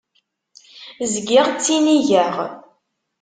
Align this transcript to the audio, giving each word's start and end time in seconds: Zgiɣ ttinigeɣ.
Zgiɣ 1.13 1.45
ttinigeɣ. 1.49 2.35